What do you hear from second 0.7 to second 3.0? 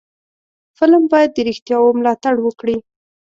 فلم باید د رښتیاو ملاتړ وکړي